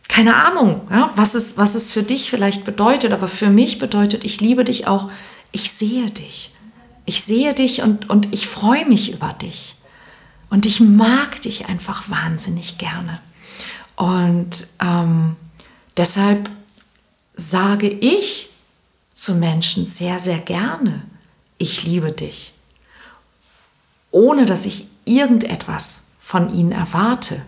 keine 0.07 0.35
Ahnung, 0.35 0.81
ja, 0.89 1.11
was, 1.15 1.35
es, 1.35 1.57
was 1.57 1.75
es 1.75 1.91
für 1.91 2.03
dich 2.03 2.29
vielleicht 2.29 2.63
bedeutet, 2.65 3.11
aber 3.11 3.27
für 3.27 3.49
mich 3.49 3.79
bedeutet, 3.79 4.23
ich 4.23 4.39
liebe 4.39 4.63
dich 4.63 4.87
auch, 4.87 5.11
ich 5.51 5.71
sehe 5.71 6.09
dich. 6.09 6.51
ich 7.05 7.23
sehe 7.23 7.55
dich 7.55 7.81
und, 7.81 8.09
und 8.09 8.31
ich 8.33 8.47
freue 8.47 8.85
mich 8.85 9.11
über 9.11 9.33
dich. 9.33 9.75
Und 10.51 10.67
ich 10.67 10.79
mag 10.79 11.41
dich 11.41 11.67
einfach 11.67 12.09
wahnsinnig 12.09 12.77
gerne. 12.77 13.19
Und 13.95 14.67
ähm, 14.79 15.35
deshalb 15.97 16.49
sage 17.35 17.89
ich 17.89 18.48
zu 19.29 19.35
Menschen 19.35 19.85
sehr, 19.85 20.17
sehr 20.17 20.39
gerne, 20.39 21.03
ich 21.59 21.83
liebe 21.83 22.11
dich, 22.11 22.51
ohne 24.09 24.47
dass 24.47 24.65
ich 24.65 24.87
irgendetwas 25.05 26.13
von 26.19 26.51
ihnen 26.51 26.71
erwarte. 26.71 27.39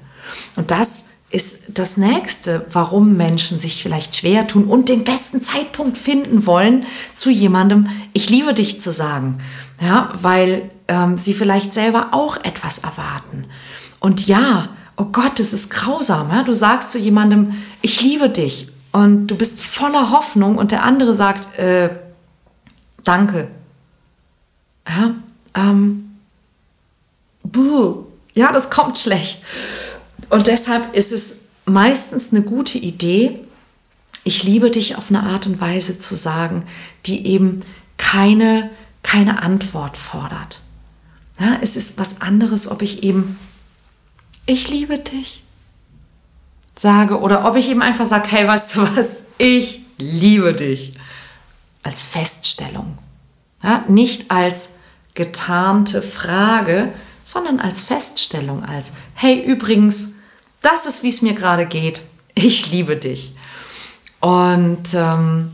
Und 0.56 0.70
das 0.70 1.06
ist 1.32 1.64
das 1.70 1.98
Nächste, 1.98 2.68
warum 2.72 3.18
Menschen 3.18 3.60
sich 3.60 3.82
vielleicht 3.82 4.16
schwer 4.16 4.48
tun 4.48 4.66
und 4.66 4.90
den 4.90 5.04
besten 5.04 5.42
Zeitpunkt 5.42 5.98
finden 5.98 6.46
wollen, 6.46 6.86
zu 7.16 7.32
jemandem, 7.32 7.90
ich 8.14 8.30
liebe 8.30 8.54
dich 8.54 8.80
zu 8.80 8.92
sagen. 8.92 9.40
Ja, 9.82 10.12
weil 10.22 10.70
ähm, 10.88 11.18
sie 11.18 11.34
vielleicht 11.34 11.74
selber 11.74 12.10
auch 12.12 12.38
etwas 12.44 12.80
erwarten. 12.80 13.46
Und 14.00 14.28
ja, 14.28 14.70
oh 14.98 15.06
Gott, 15.06 15.40
das 15.40 15.52
ist 15.52 15.72
grausam. 15.72 16.30
Ja? 16.30 16.44
Du 16.44 16.54
sagst 16.54 16.92
zu 16.92 17.00
jemandem, 17.00 17.56
ich 17.82 18.02
liebe 18.02 18.30
dich 18.30 18.71
und 18.92 19.28
du 19.28 19.36
bist 19.36 19.62
voller 19.62 20.12
Hoffnung 20.12 20.58
und 20.58 20.72
der 20.72 20.84
andere 20.84 21.14
sagt, 21.14 21.58
äh, 21.58 21.90
danke. 23.04 23.48
Ja, 24.88 25.16
ähm, 25.54 26.18
buh, 27.44 28.06
ja, 28.34 28.52
das 28.52 28.70
kommt 28.70 28.98
schlecht. 28.98 29.42
Und 30.30 30.48
deshalb 30.48 30.94
ist 30.96 31.12
es 31.12 31.44
meistens 31.66 32.34
eine 32.34 32.42
gute 32.42 32.78
Idee, 32.78 33.40
ich 34.24 34.44
liebe 34.44 34.70
dich 34.70 34.98
auf 34.98 35.10
eine 35.10 35.24
Art 35.24 35.48
und 35.48 35.60
Weise 35.60 35.98
zu 35.98 36.16
sagen, 36.16 36.66
die 37.06 37.26
eben 37.26 37.64
keine, 37.98 38.70
keine 39.04 39.42
Antwort 39.42 39.98
fordert. 39.98 40.62
Ja, 41.40 41.58
es 41.62 41.76
ist 41.76 41.98
was 41.98 42.22
anderes, 42.22 42.70
ob 42.70 42.82
ich 42.84 43.02
eben, 43.04 43.40
ich 44.46 44.70
liebe 44.70 45.00
dich 45.00 45.44
sage 46.82 47.20
oder 47.20 47.46
ob 47.46 47.56
ich 47.56 47.70
eben 47.70 47.84
einfach 47.84 48.08
sage, 48.08 48.28
hey, 48.32 48.48
weißt 48.48 48.76
du 48.76 48.98
was, 48.98 49.26
ich 49.38 49.82
liebe 50.00 50.54
dich. 50.54 50.94
Als 51.84 52.04
Feststellung. 52.04 52.98
Ja, 53.64 53.86
nicht 53.88 54.32
als 54.32 54.78
getarnte 55.14 56.02
Frage, 56.02 56.92
sondern 57.24 57.60
als 57.60 57.82
Feststellung, 57.82 58.64
als, 58.64 58.94
hey, 59.14 59.40
übrigens, 59.44 60.22
das 60.62 60.88
ist, 60.88 61.04
wie 61.04 61.10
es 61.10 61.22
mir 61.22 61.34
gerade 61.34 61.68
geht. 61.68 62.02
Ich 62.34 62.72
liebe 62.72 62.98
dich. 62.98 63.36
Und 64.20 64.94
ähm, 64.94 65.52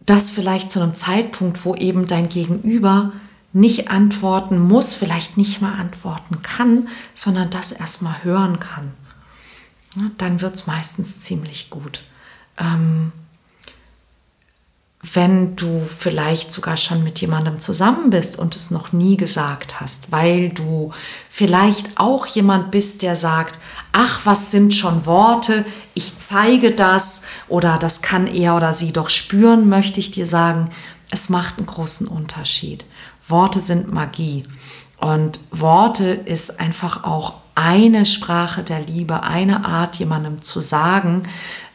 das 0.00 0.30
vielleicht 0.30 0.70
zu 0.70 0.80
einem 0.80 0.94
Zeitpunkt, 0.94 1.64
wo 1.64 1.74
eben 1.74 2.06
dein 2.06 2.28
Gegenüber 2.28 3.12
nicht 3.52 3.90
antworten 3.90 4.58
muss, 4.58 4.94
vielleicht 4.94 5.36
nicht 5.36 5.60
mal 5.60 5.72
antworten 5.72 6.42
kann, 6.42 6.88
sondern 7.14 7.50
das 7.50 7.72
erstmal 7.72 8.22
hören 8.22 8.60
kann. 8.60 8.92
Dann 10.18 10.40
wird 10.40 10.54
es 10.54 10.66
meistens 10.66 11.20
ziemlich 11.20 11.70
gut. 11.70 12.02
Ähm, 12.58 13.12
wenn 15.00 15.54
du 15.54 15.80
vielleicht 15.80 16.50
sogar 16.52 16.76
schon 16.76 17.04
mit 17.04 17.20
jemandem 17.20 17.60
zusammen 17.60 18.10
bist 18.10 18.38
und 18.38 18.56
es 18.56 18.70
noch 18.72 18.92
nie 18.92 19.16
gesagt 19.16 19.80
hast, 19.80 20.10
weil 20.10 20.48
du 20.48 20.92
vielleicht 21.30 21.98
auch 21.98 22.26
jemand 22.26 22.72
bist, 22.72 23.02
der 23.02 23.14
sagt, 23.14 23.58
ach, 23.92 24.20
was 24.24 24.50
sind 24.50 24.74
schon 24.74 25.06
Worte, 25.06 25.64
ich 25.94 26.18
zeige 26.18 26.72
das 26.72 27.24
oder 27.46 27.78
das 27.78 28.02
kann 28.02 28.26
er 28.26 28.56
oder 28.56 28.74
sie 28.74 28.92
doch 28.92 29.08
spüren, 29.08 29.68
möchte 29.68 30.00
ich 30.00 30.10
dir 30.10 30.26
sagen, 30.26 30.70
es 31.10 31.28
macht 31.28 31.58
einen 31.58 31.66
großen 31.66 32.08
Unterschied. 32.08 32.84
Worte 33.28 33.60
sind 33.60 33.92
Magie 33.92 34.44
und 34.98 35.40
Worte 35.50 36.06
ist 36.06 36.60
einfach 36.60 37.04
auch 37.04 37.34
eine 37.54 38.06
Sprache 38.06 38.62
der 38.62 38.80
Liebe, 38.80 39.22
eine 39.22 39.64
Art, 39.64 39.96
jemandem 39.96 40.42
zu 40.42 40.60
sagen, 40.60 41.24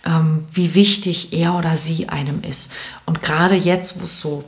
ähm, 0.06 0.46
wie 0.52 0.76
wichtig 0.76 1.34
er 1.34 1.56
oder 1.56 1.78
sie 1.78 2.10
einem 2.10 2.42
ist. 2.42 2.74
Und 3.06 3.22
gerade 3.22 3.56
jetzt, 3.56 4.00
wo 4.00 4.06
es 4.06 4.20
so 4.20 4.44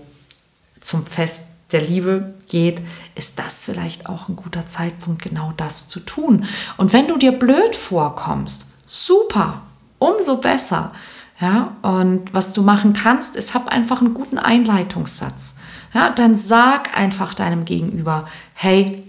zum 0.80 1.06
Fest 1.06 1.50
der 1.72 1.82
Liebe 1.82 2.34
geht, 2.48 2.82
ist 3.16 3.40
das 3.40 3.66
vielleicht 3.66 4.08
auch 4.08 4.30
ein 4.30 4.36
guter 4.36 4.68
Zeitpunkt, 4.68 5.22
genau 5.22 5.54
das 5.58 5.90
zu 5.90 6.00
tun. 6.00 6.46
Und 6.78 6.94
wenn 6.94 7.08
du 7.08 7.18
dir 7.18 7.32
blöd 7.32 7.76
vorkommst, 7.76 8.72
super, 8.86 9.62
umso 10.00 10.38
besser. 10.38 10.92
Ja, 11.42 11.76
und 11.82 12.34
was 12.34 12.54
du 12.54 12.62
machen 12.62 12.94
kannst, 12.94 13.36
ist, 13.36 13.54
hab 13.54 13.68
einfach 13.68 14.00
einen 14.00 14.14
guten 14.14 14.38
Einleitungssatz. 14.38 15.58
Ja, 15.96 16.12
dann 16.12 16.38
sag 16.38 16.96
einfach 16.96 17.34
deinem 17.34 17.66
Gegenüber, 17.66 18.28
hey, 18.54 19.02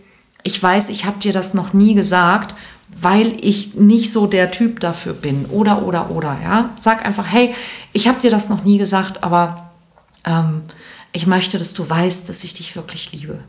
ich 0.42 0.62
weiß, 0.62 0.88
ich 0.88 1.04
habe 1.04 1.18
dir 1.18 1.34
das 1.34 1.52
noch 1.52 1.74
nie 1.74 1.92
gesagt 1.92 2.54
weil 2.98 3.36
ich 3.44 3.74
nicht 3.74 4.10
so 4.10 4.26
der 4.26 4.50
Typ 4.50 4.80
dafür 4.80 5.12
bin. 5.12 5.46
Oder, 5.46 5.82
oder, 5.82 6.10
oder, 6.10 6.38
ja. 6.42 6.70
Sag 6.80 7.04
einfach, 7.04 7.26
hey, 7.26 7.54
ich 7.92 8.08
habe 8.08 8.20
dir 8.20 8.30
das 8.30 8.48
noch 8.48 8.64
nie 8.64 8.78
gesagt, 8.78 9.22
aber 9.22 9.70
ähm, 10.24 10.62
ich 11.12 11.26
möchte, 11.26 11.58
dass 11.58 11.74
du 11.74 11.88
weißt, 11.88 12.28
dass 12.28 12.44
ich 12.44 12.54
dich 12.54 12.76
wirklich 12.76 13.12
liebe. 13.12 13.40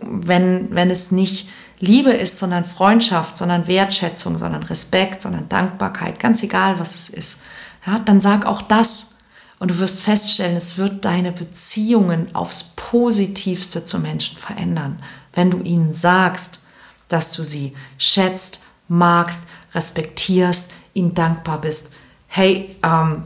Wenn, 0.00 0.74
wenn 0.74 0.90
es 0.90 1.12
nicht 1.12 1.48
Liebe 1.80 2.12
ist, 2.12 2.38
sondern 2.38 2.64
Freundschaft, 2.64 3.36
sondern 3.36 3.68
Wertschätzung, 3.68 4.38
sondern 4.38 4.64
Respekt, 4.64 5.22
sondern 5.22 5.48
Dankbarkeit, 5.48 6.18
ganz 6.18 6.42
egal, 6.42 6.80
was 6.80 6.94
es 6.94 7.08
ist, 7.08 7.42
ja, 7.86 8.00
dann 8.00 8.20
sag 8.20 8.46
auch 8.46 8.62
das. 8.62 9.17
Und 9.58 9.72
du 9.72 9.78
wirst 9.78 10.02
feststellen, 10.02 10.56
es 10.56 10.78
wird 10.78 11.04
deine 11.04 11.32
Beziehungen 11.32 12.34
aufs 12.34 12.74
Positivste 12.76 13.84
zu 13.84 13.98
Menschen 13.98 14.38
verändern, 14.38 15.02
wenn 15.32 15.50
du 15.50 15.60
ihnen 15.60 15.90
sagst, 15.90 16.60
dass 17.08 17.32
du 17.32 17.42
sie 17.42 17.74
schätzt, 17.96 18.60
magst, 18.86 19.44
respektierst, 19.74 20.72
ihnen 20.94 21.14
dankbar 21.14 21.60
bist. 21.60 21.92
Hey, 22.28 22.76
ähm, 22.82 23.24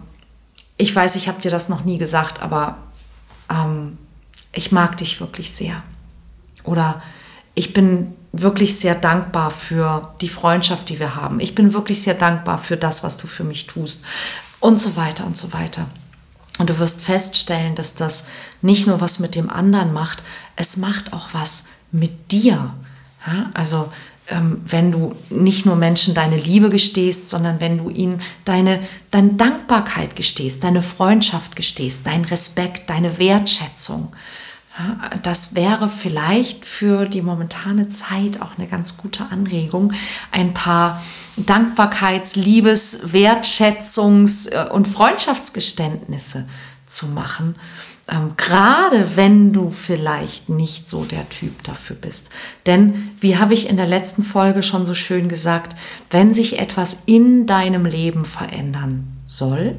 ich 0.76 0.94
weiß, 0.94 1.16
ich 1.16 1.28
habe 1.28 1.40
dir 1.40 1.50
das 1.50 1.68
noch 1.68 1.84
nie 1.84 1.98
gesagt, 1.98 2.40
aber 2.42 2.78
ähm, 3.50 3.98
ich 4.52 4.72
mag 4.72 4.96
dich 4.96 5.20
wirklich 5.20 5.52
sehr. 5.52 5.82
Oder 6.64 7.02
ich 7.54 7.72
bin 7.72 8.14
wirklich 8.32 8.78
sehr 8.78 8.94
dankbar 8.94 9.50
für 9.50 10.14
die 10.20 10.28
Freundschaft, 10.28 10.88
die 10.88 10.98
wir 10.98 11.16
haben. 11.16 11.40
Ich 11.40 11.54
bin 11.54 11.74
wirklich 11.74 12.02
sehr 12.02 12.14
dankbar 12.14 12.58
für 12.58 12.76
das, 12.76 13.04
was 13.04 13.18
du 13.18 13.26
für 13.26 13.44
mich 13.44 13.66
tust. 13.66 14.04
Und 14.60 14.80
so 14.80 14.96
weiter 14.96 15.26
und 15.26 15.36
so 15.36 15.52
weiter. 15.52 15.86
Und 16.58 16.70
du 16.70 16.78
wirst 16.78 17.00
feststellen, 17.00 17.74
dass 17.74 17.94
das 17.94 18.28
nicht 18.60 18.86
nur 18.86 19.00
was 19.00 19.18
mit 19.18 19.34
dem 19.34 19.50
anderen 19.50 19.92
macht, 19.92 20.22
es 20.56 20.76
macht 20.76 21.12
auch 21.12 21.30
was 21.32 21.68
mit 21.90 22.30
dir. 22.30 22.74
Ja, 23.26 23.50
also 23.54 23.90
ähm, 24.28 24.60
wenn 24.64 24.92
du 24.92 25.14
nicht 25.30 25.66
nur 25.66 25.76
Menschen 25.76 26.14
deine 26.14 26.36
Liebe 26.36 26.70
gestehst, 26.70 27.30
sondern 27.30 27.60
wenn 27.60 27.78
du 27.78 27.90
ihnen 27.90 28.20
deine, 28.44 28.80
deine 29.10 29.34
Dankbarkeit 29.34 30.14
gestehst, 30.14 30.62
deine 30.62 30.82
Freundschaft 30.82 31.56
gestehst, 31.56 32.06
deinen 32.06 32.24
Respekt, 32.24 32.88
deine 32.88 33.18
Wertschätzung. 33.18 34.12
Das 35.22 35.54
wäre 35.54 35.90
vielleicht 35.90 36.64
für 36.64 37.06
die 37.06 37.20
momentane 37.20 37.90
Zeit 37.90 38.40
auch 38.40 38.56
eine 38.56 38.68
ganz 38.68 38.96
gute 38.96 39.26
Anregung, 39.30 39.92
ein 40.30 40.54
paar 40.54 41.02
Dankbarkeits-, 41.36 42.36
Liebes-, 42.36 43.12
Wertschätzungs- 43.12 44.50
äh, 44.50 44.70
und 44.70 44.86
Freundschaftsgeständnisse 44.86 46.48
zu 46.86 47.08
machen 47.08 47.54
ähm, 48.08 48.32
gerade 48.36 49.16
wenn 49.16 49.52
du 49.52 49.70
vielleicht 49.70 50.48
nicht 50.48 50.88
so 50.88 51.04
der 51.04 51.28
Typ 51.28 51.62
dafür 51.62 51.96
bist. 51.96 52.30
Denn, 52.66 53.10
wie 53.20 53.36
habe 53.36 53.54
ich 53.54 53.68
in 53.68 53.76
der 53.76 53.86
letzten 53.86 54.22
Folge 54.24 54.62
schon 54.62 54.84
so 54.84 54.94
schön 54.94 55.28
gesagt, 55.28 55.76
wenn 56.10 56.34
sich 56.34 56.58
etwas 56.58 57.04
in 57.06 57.46
deinem 57.46 57.84
Leben 57.84 58.24
verändern 58.24 59.06
soll, 59.24 59.76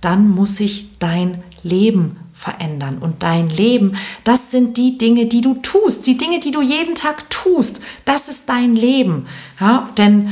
dann 0.00 0.28
muss 0.28 0.56
sich 0.56 0.88
dein 0.98 1.42
Leben 1.62 2.16
verändern. 2.32 2.98
Und 2.98 3.22
dein 3.22 3.50
Leben, 3.50 3.96
das 4.24 4.50
sind 4.50 4.76
die 4.76 4.98
Dinge, 4.98 5.26
die 5.26 5.42
du 5.42 5.54
tust, 5.56 6.06
die 6.06 6.16
Dinge, 6.16 6.40
die 6.40 6.50
du 6.50 6.62
jeden 6.62 6.94
Tag 6.94 7.28
tust. 7.30 7.82
Das 8.04 8.28
ist 8.28 8.48
dein 8.48 8.74
Leben. 8.74 9.26
Ja, 9.60 9.90
denn 9.96 10.30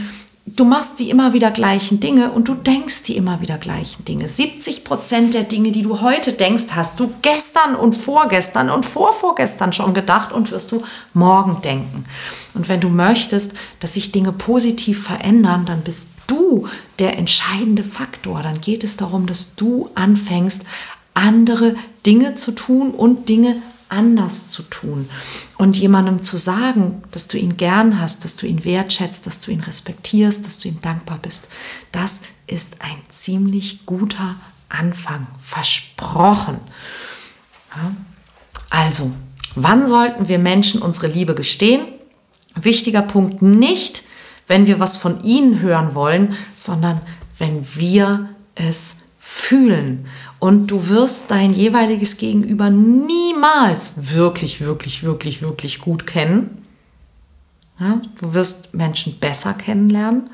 du 0.57 0.65
machst 0.65 0.99
die 0.99 1.11
immer 1.11 1.33
wieder 1.33 1.51
gleichen 1.51 2.01
Dinge 2.01 2.31
und 2.33 2.49
du 2.49 2.55
denkst 2.55 3.03
die 3.05 3.17
immer 3.17 3.41
wieder 3.41 3.59
gleichen 3.59 4.05
Dinge. 4.05 4.29
70 4.29 4.85
Prozent 4.85 5.35
der 5.35 5.45
Dinge, 5.45 5.73
die 5.73 5.83
du 5.83 6.01
heute 6.01 6.33
denkst, 6.33 6.67
hast 6.75 7.01
du 7.01 7.11
gestern 7.23 7.75
und 7.75 7.95
vorgestern 7.95 8.71
und 8.71 8.87
vorvorgestern 8.87 9.73
schon 9.73 9.95
gedacht 9.95 10.33
und 10.33 10.51
wirst 10.51 10.73
du 10.73 10.83
morgen 11.13 11.61
denken. 11.63 12.05
Und 12.55 12.69
wenn 12.69 12.81
du 12.81 12.89
möchtest, 12.89 13.55
dass 13.81 13.95
sich 13.95 14.13
Dinge 14.13 14.33
positiv 14.33 15.05
verändern, 15.05 15.67
dann 15.67 15.83
bist 15.83 16.13
du 16.27 16.69
der 16.99 17.19
entscheidende 17.19 17.83
Faktor. 17.83 18.43
Dann 18.43 18.61
geht 18.61 18.85
es 18.85 18.97
darum, 18.97 19.27
dass 19.27 19.55
du 19.55 19.91
anfängst, 19.95 20.65
andere 21.15 21.75
Dinge 22.07 22.37
zu 22.37 22.53
tun 22.53 22.93
und 22.93 23.29
Dinge 23.29 23.57
anders 23.89 24.49
zu 24.49 24.63
tun 24.65 25.09
und 25.57 25.77
jemandem 25.77 26.23
zu 26.23 26.37
sagen, 26.37 27.03
dass 27.11 27.29
du 27.29 27.39
ihn 27.39 27.57
gern 27.57 28.01
hast, 28.01 28.25
dass 28.25 28.37
du 28.37 28.47
ihn 28.47 28.65
wertschätzt, 28.65 29.27
dass 29.27 29.41
du 29.41 29.51
ihn 29.51 29.61
respektierst, 29.61 30.45
dass 30.47 30.59
du 30.59 30.69
ihm 30.69 30.81
dankbar 30.81 31.19
bist, 31.21 31.49
das 31.93 32.23
ist 32.47 32.81
ein 32.81 32.99
ziemlich 33.09 33.87
guter 33.87 34.37
Anfang. 34.69 35.27
Versprochen. 35.41 36.59
Ja? 37.75 37.93
Also, 38.71 39.13
wann 39.55 39.87
sollten 39.87 40.29
wir 40.29 40.39
Menschen 40.39 40.83
unsere 40.83 41.07
Liebe 41.07 41.35
gestehen? 41.35 41.87
Wichtiger 42.55 43.03
Punkt 43.03 43.43
nicht, 43.43 44.03
wenn 44.47 44.67
wir 44.67 44.81
was 44.81 44.97
von 44.97 45.23
ihnen 45.23 45.61
hören 45.61 45.95
wollen, 45.95 46.37
sondern 46.55 47.01
wenn 47.39 47.65
wir 47.77 48.31
es 48.55 49.03
fühlen. 49.19 50.07
Und 50.41 50.69
du 50.69 50.89
wirst 50.89 51.31
dein 51.31 51.53
jeweiliges 51.53 52.17
Gegenüber 52.17 52.71
niemals 52.71 53.95
wirklich, 53.97 54.61
wirklich, 54.61 55.03
wirklich, 55.03 55.43
wirklich 55.43 55.81
gut 55.81 56.07
kennen. 56.07 56.65
Ja, 57.81 58.01
du 58.21 58.35
wirst 58.35 58.75
Menschen 58.75 59.19
besser 59.19 59.55
kennenlernen. 59.55 60.31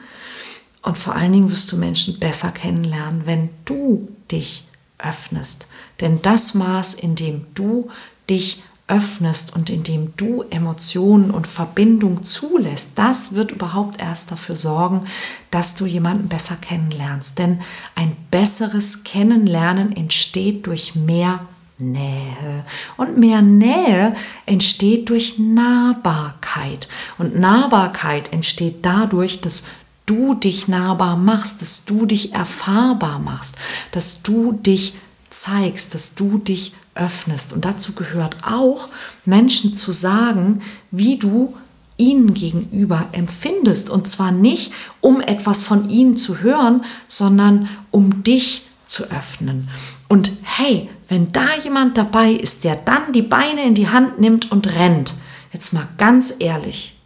Und 0.83 0.99
vor 0.99 1.15
allen 1.15 1.33
Dingen 1.33 1.51
wirst 1.51 1.73
du 1.73 1.77
Menschen 1.77 2.19
besser 2.19 2.51
kennenlernen, 2.51 3.23
wenn 3.25 3.49
du 3.65 4.09
dich 4.31 4.65
öffnest. 4.99 5.67
Denn 6.01 6.21
das 6.21 6.55
Maß, 6.55 6.95
in 6.95 7.15
dem 7.17 7.47
du 7.55 7.89
dich 8.29 8.63
öffnest 8.87 9.57
und 9.57 9.71
indem 9.71 10.13
du 10.17 10.43
Emotionen 10.51 11.31
und 11.31 11.47
Verbindung 11.47 12.23
zulässt, 12.23 12.93
das 12.97 13.33
wird 13.35 13.51
überhaupt 13.51 14.01
erst 14.01 14.31
dafür 14.31 14.57
sorgen, 14.57 15.07
dass 15.51 15.75
du 15.75 15.87
jemanden 15.87 16.29
besser 16.29 16.57
kennenlernst. 16.57 17.39
Denn 17.39 17.61
ein 17.95 18.15
besseres 18.31 19.05
Kennenlernen 19.05 19.97
entsteht 19.97 20.67
durch 20.67 20.95
mehr 20.95 21.41
Nähe. 21.79 22.65
Und 22.97 23.19
mehr 23.19 23.43
Nähe 23.43 24.15
entsteht 24.47 25.09
durch 25.09 25.39
Nahbarkeit. 25.39 26.87
Und 27.19 27.39
Nahbarkeit 27.39 28.33
entsteht 28.33 28.85
dadurch, 28.85 29.41
dass 29.41 29.65
du 30.07 30.35
dich 30.35 30.69
nahbar 30.69 31.17
machst, 31.17 31.63
dass 31.63 31.85
du 31.85 32.07
dich 32.07 32.35
erfahrbar 32.35 33.19
machst, 33.19 33.57
dass 33.93 34.23
du 34.23 34.53
dich 34.53 34.95
zeigst, 35.31 35.95
dass 35.95 36.15
du 36.15 36.39
dich 36.39 36.75
öffnest. 36.95 37.53
Und 37.53 37.65
dazu 37.65 37.93
gehört 37.93 38.37
auch, 38.45 38.89
Menschen 39.25 39.75
zu 39.75 39.93
sagen, 39.93 40.63
wie 40.91 41.19
du 41.19 41.55
ihnen 41.97 42.35
gegenüber 42.35 43.09
empfindest. 43.13 43.91
Und 43.91 44.09
zwar 44.09 44.33
nicht, 44.33 44.73
um 45.01 45.21
etwas 45.21 45.63
von 45.63 45.89
ihnen 45.89 46.17
zu 46.17 46.39
hören, 46.39 46.85
sondern 47.09 47.69
um 47.91 48.23
dich 48.23 48.67
zu 48.87 49.05
öffnen. 49.05 49.69
Und 50.09 50.31
hey, 50.43 50.89
wenn 51.09 51.33
da 51.33 51.47
jemand 51.63 51.99
dabei 51.99 52.33
ist, 52.33 52.65
der 52.65 52.77
dann 52.77 53.13
die 53.13 53.23
Beine 53.23 53.65
in 53.65 53.75
die 53.75 53.89
Hand 53.89 54.21
nimmt 54.21 54.51
und 54.51 54.75
rennt, 54.75 55.15
jetzt 55.53 55.73
mal 55.73 55.87
ganz 55.99 56.37
ehrlich, 56.39 56.97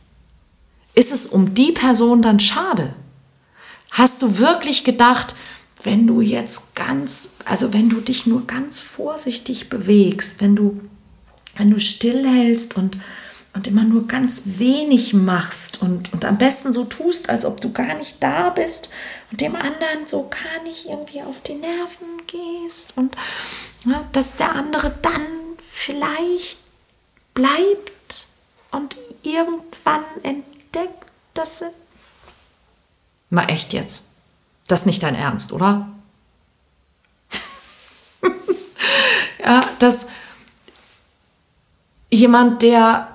ist 0.94 1.12
es 1.12 1.26
um 1.26 1.54
die 1.54 1.72
Person 1.72 2.22
dann 2.22 2.40
schade? 2.40 2.94
Hast 3.90 4.22
du 4.22 4.38
wirklich 4.38 4.84
gedacht, 4.84 5.34
wenn 5.88 6.06
du 6.06 6.20
jetzt 6.20 6.74
ganz, 6.74 7.36
also 7.46 7.72
wenn 7.72 7.88
du 7.88 8.02
dich 8.02 8.26
nur 8.26 8.46
ganz 8.46 8.78
vorsichtig 8.78 9.70
bewegst, 9.70 10.42
wenn 10.42 10.54
du, 10.54 10.82
wenn 11.56 11.70
du 11.70 11.80
stillhältst 11.80 12.76
und, 12.76 12.98
und 13.54 13.66
immer 13.66 13.84
nur 13.84 14.06
ganz 14.06 14.42
wenig 14.58 15.14
machst 15.14 15.80
und, 15.80 16.12
und 16.12 16.26
am 16.26 16.36
besten 16.36 16.74
so 16.74 16.84
tust, 16.84 17.30
als 17.30 17.46
ob 17.46 17.62
du 17.62 17.72
gar 17.72 17.94
nicht 17.94 18.22
da 18.22 18.50
bist 18.50 18.90
und 19.30 19.40
dem 19.40 19.56
anderen 19.56 20.06
so 20.06 20.28
gar 20.28 20.62
nicht 20.62 20.84
irgendwie 20.84 21.22
auf 21.22 21.40
die 21.40 21.54
Nerven 21.54 22.20
gehst 22.26 22.92
und 22.94 23.16
ja, 23.86 24.04
dass 24.12 24.36
der 24.36 24.54
andere 24.54 24.94
dann 25.00 25.24
vielleicht 25.58 26.58
bleibt 27.32 28.26
und 28.72 28.94
irgendwann 29.22 30.04
entdeckt, 30.22 31.06
dass 31.32 31.62
er... 31.62 31.70
Mal 33.30 33.46
echt 33.48 33.72
jetzt. 33.72 34.07
Das 34.68 34.80
ist 34.80 34.86
nicht 34.86 35.02
dein 35.02 35.14
Ernst, 35.14 35.52
oder? 35.52 35.88
ja, 39.44 39.60
dass 39.78 40.08
jemand, 42.10 42.62
der, 42.62 43.08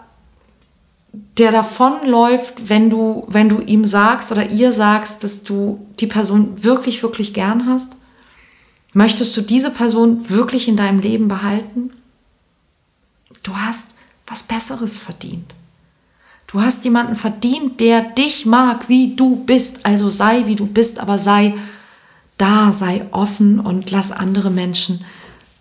der 1.37 1.51
davonläuft, 1.51 2.69
wenn 2.69 2.89
du, 2.89 3.25
wenn 3.27 3.49
du 3.49 3.61
ihm 3.61 3.85
sagst 3.85 4.31
oder 4.31 4.49
ihr 4.49 4.73
sagst, 4.73 5.23
dass 5.23 5.43
du 5.43 5.85
die 5.99 6.07
Person 6.07 6.63
wirklich, 6.63 7.01
wirklich 7.03 7.33
gern 7.33 7.67
hast, 7.67 7.97
möchtest 8.93 9.37
du 9.37 9.41
diese 9.41 9.71
Person 9.71 10.29
wirklich 10.29 10.67
in 10.67 10.75
deinem 10.75 10.99
Leben 10.99 11.27
behalten? 11.27 11.91
Du 13.43 13.55
hast 13.55 13.91
was 14.25 14.43
Besseres 14.43 14.97
verdient. 14.97 15.53
Du 16.53 16.61
hast 16.61 16.85
jemanden 16.85 17.15
verdient, 17.15 17.79
der 17.79 18.01
dich 18.01 18.45
mag, 18.45 18.87
wie 18.87 19.15
du 19.15 19.37
bist. 19.37 19.87
Also 19.87 20.11
sei, 20.11 20.45
wie 20.45 20.55
du 20.55 20.67
bist, 20.67 20.99
aber 20.99 21.17
sei 21.17 21.55
da, 22.37 22.71
sei 22.71 23.07
offen 23.09 23.59
und 23.59 23.89
lass 23.89 24.11
andere 24.11 24.51
Menschen 24.51 25.03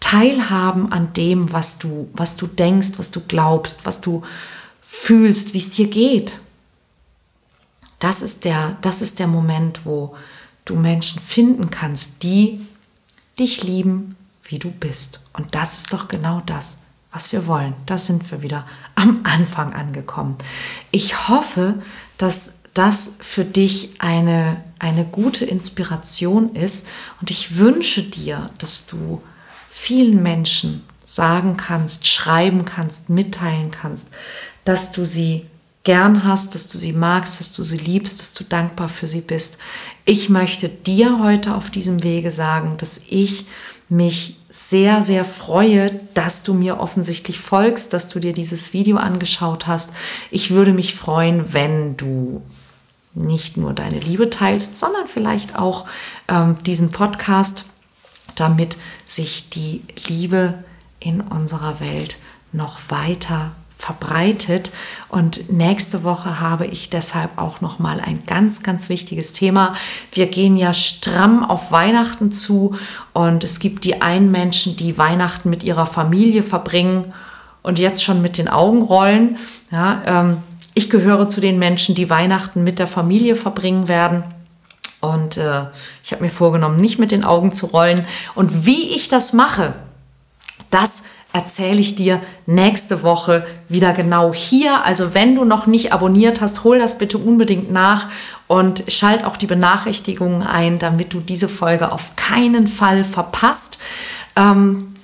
teilhaben 0.01 0.93
an 0.93 1.15
dem, 1.15 1.51
was 1.51 1.79
du, 1.79 2.11
was 2.13 2.37
du 2.37 2.47
denkst, 2.47 2.93
was 2.99 3.11
du 3.11 3.21
glaubst, 3.21 3.87
was 3.87 4.03
du 4.03 4.23
fühlst, 4.83 5.55
wie 5.55 5.59
es 5.59 5.71
dir 5.71 5.89
geht. 5.89 6.41
Das 7.99 8.21
ist 8.21 8.45
der, 8.45 8.77
das 8.83 9.01
ist 9.01 9.19
der 9.19 9.29
Moment, 9.29 9.87
wo 9.87 10.15
du 10.67 10.75
Menschen 10.75 11.23
finden 11.23 11.71
kannst, 11.71 12.23
die 12.23 12.61
dich 13.39 13.63
lieben, 13.63 14.15
wie 14.45 14.59
du 14.59 14.71
bist. 14.71 15.21
Und 15.33 15.55
das 15.55 15.79
ist 15.79 15.95
doch 15.95 16.09
genau 16.09 16.43
das, 16.45 16.81
was 17.13 17.33
wir 17.33 17.47
wollen. 17.47 17.73
Da 17.87 17.97
sind 17.97 18.31
wir 18.31 18.43
wieder 18.43 18.67
am 18.95 19.21
Anfang 19.25 19.73
angekommen. 19.75 20.37
Ich 20.91 21.29
hoffe, 21.29 21.75
dass 22.19 22.61
das 22.75 23.19
für 23.21 23.45
dich 23.45 23.95
eine, 23.99 24.63
eine 24.79 25.05
gute 25.05 25.45
Inspiration 25.45 26.55
ist 26.55 26.89
und 27.21 27.31
ich 27.31 27.57
wünsche 27.57 28.03
dir, 28.03 28.51
dass 28.59 28.87
du 28.87 29.23
vielen 29.69 30.23
Menschen 30.23 30.85
sagen 31.05 31.57
kannst, 31.57 32.07
schreiben 32.07 32.65
kannst, 32.65 33.11
mitteilen 33.11 33.71
kannst, 33.71 34.13
dass 34.65 34.93
du 34.93 35.05
sie 35.05 35.47
gern 35.85 36.25
hast, 36.25 36.55
dass 36.55 36.69
du 36.69 36.79
sie 36.79 36.93
magst, 36.93 37.41
dass 37.41 37.53
du 37.53 37.65
sie 37.65 37.77
liebst, 37.77 38.21
dass 38.21 38.35
du 38.35 38.45
dankbar 38.45 38.89
für 38.89 39.09
sie 39.09 39.21
bist. 39.21 39.59
Ich 40.05 40.29
möchte 40.29 40.69
dir 40.69 41.19
heute 41.19 41.55
auf 41.55 41.71
diesem 41.71 42.03
Wege 42.03 42.31
sagen, 42.31 42.77
dass 42.79 43.01
ich 43.09 43.47
mich 43.89 44.37
sehr, 44.53 45.03
sehr 45.03 45.25
freue, 45.25 45.99
dass 46.13 46.43
du 46.43 46.53
mir 46.53 46.79
offensichtlich 46.79 47.41
folgst, 47.41 47.95
dass 47.95 48.09
du 48.09 48.21
dir 48.21 48.35
dieses 48.35 48.75
Video 48.75 48.99
angeschaut 48.99 49.67
hast. 49.67 49.95
Ich 50.31 50.51
würde 50.51 50.75
mich 50.75 50.95
freuen, 50.95 51.55
wenn 51.55 51.97
du 51.97 52.43
nicht 53.15 53.57
nur 53.57 53.73
deine 53.73 53.99
Liebe 53.99 54.29
teilst, 54.29 54.79
sondern 54.79 55.07
vielleicht 55.07 55.59
auch 55.59 55.87
ähm, 56.29 56.55
diesen 56.65 56.91
Podcast, 56.91 57.65
damit 58.35 58.77
sich 59.07 59.49
die 59.49 59.83
Liebe 60.07 60.63
in 61.01 61.23
unserer 61.23 61.81
Welt 61.81 62.19
noch 62.53 62.79
weiter 62.91 63.53
verbreitet. 63.83 64.71
Und 65.09 65.51
nächste 65.51 66.05
Woche 66.05 66.39
habe 66.39 66.67
ich 66.67 66.89
deshalb 66.89 67.37
auch 67.37 67.61
noch 67.61 67.81
mal 67.81 68.01
ein 68.01 68.23
ganz, 68.29 68.63
ganz 68.63 68.89
wichtiges 68.89 69.33
Thema. 69.33 69.75
Wir 70.13 70.27
gehen 70.27 70.57
ja 70.57 70.73
stramm 70.73 71.45
auf 71.45 71.73
Weihnachten 71.73 72.31
zu 72.31 72.77
und 73.13 73.43
es 73.43 73.59
gibt 73.59 73.85
die 73.85 74.01
einen 74.01 74.31
Menschen, 74.31 74.77
die 74.77 74.99
Weihnachten 74.99 75.51
mit 75.51 75.65
ihrer 75.65 75.87
Familie 75.87 76.45
verbringen 76.45 77.13
und 77.63 77.81
jetzt 77.81 78.05
schon 78.05 78.23
mit 78.23 78.39
den 78.39 78.49
Augen 78.49 78.83
rollen. 78.83 79.37
Ja, 79.73 80.03
ähm, 80.07 80.37
ich 80.75 80.89
gehöre 80.89 81.29
zu 81.29 81.41
den 81.41 81.59
Menschen, 81.59 81.97
die 81.97 82.09
Weihnachten 82.09 82.63
mit 82.63 82.79
der 82.79 82.87
Familie 82.87 83.35
verbringen 83.35 83.89
werden. 83.89 84.23
Und 85.01 85.39
äh, 85.39 85.65
ich 86.05 86.13
habe 86.13 86.23
mir 86.23 86.31
vorgenommen, 86.31 86.77
nicht 86.77 87.01
mit 87.01 87.11
den 87.11 87.25
Augen 87.25 87.51
zu 87.51 87.67
rollen. 87.67 88.07
Und 88.37 88.65
wie 88.65 88.91
ich 88.91 89.09
das 89.09 89.33
mache, 89.33 89.75
das 90.71 91.07
erzähle 91.33 91.81
ich 91.81 91.95
dir 91.95 92.21
nächste 92.47 93.03
Woche 93.03 93.47
wieder 93.69 93.93
genau 93.93 94.35
hier. 94.35 94.85
Also 94.85 95.15
wenn 95.15 95.35
du 95.35 95.45
noch 95.45 95.67
nicht 95.67 95.93
abonniert 95.93 96.41
hast, 96.41 96.65
hol 96.65 96.79
das 96.79 96.99
bitte 96.99 97.19
unbedingt 97.19 97.73
nach 97.73 98.07
und 98.47 98.85
schalt 98.89 99.25
auch 99.25 99.37
die 99.37 99.47
Benachrichtigungen 99.47 100.43
ein, 100.43 100.79
damit 100.79 101.15
du 101.15 101.21
diese 101.21 101.49
Folge 101.49 101.93
auf 101.93 102.17
keinen 102.17 102.67
Fall 102.67 103.05
verpasst. 103.05 103.79
Ähm, 104.37 104.95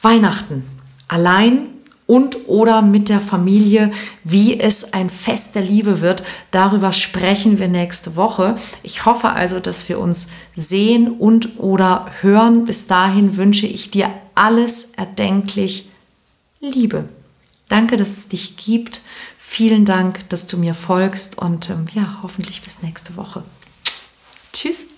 Weihnachten 0.00 0.64
allein 1.08 1.68
und 2.06 2.48
oder 2.48 2.82
mit 2.82 3.08
der 3.08 3.20
Familie, 3.20 3.92
wie 4.24 4.58
es 4.58 4.92
ein 4.92 5.08
Fest 5.08 5.54
der 5.54 5.62
Liebe 5.62 6.00
wird. 6.00 6.24
Darüber 6.50 6.92
sprechen 6.92 7.58
wir 7.58 7.68
nächste 7.68 8.16
Woche. 8.16 8.56
Ich 8.82 9.04
hoffe 9.06 9.30
also, 9.30 9.60
dass 9.60 9.88
wir 9.88 9.98
uns 9.98 10.30
sehen 10.56 11.08
und 11.08 11.58
oder 11.58 12.06
hören. 12.20 12.64
Bis 12.64 12.86
dahin 12.86 13.36
wünsche 13.36 13.66
ich 13.66 13.90
dir 13.90 14.10
alles 14.34 14.92
erdenklich 14.96 15.88
Liebe. 16.60 17.08
Danke, 17.68 17.96
dass 17.96 18.10
es 18.10 18.28
dich 18.28 18.56
gibt. 18.56 19.00
Vielen 19.38 19.84
Dank, 19.84 20.28
dass 20.28 20.46
du 20.46 20.56
mir 20.56 20.74
folgst 20.74 21.38
und 21.38 21.70
ähm, 21.70 21.86
ja, 21.94 22.20
hoffentlich 22.22 22.62
bis 22.62 22.82
nächste 22.82 23.16
Woche. 23.16 23.44
Tschüss. 24.52 24.91